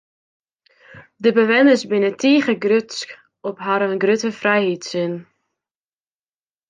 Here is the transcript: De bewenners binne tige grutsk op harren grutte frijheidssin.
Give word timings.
De 1.23 1.29
bewenners 1.37 1.83
binne 1.91 2.11
tige 2.21 2.53
grutsk 2.63 3.09
op 3.49 3.57
harren 3.65 4.01
grutte 4.03 4.31
frijheidssin. 4.39 5.13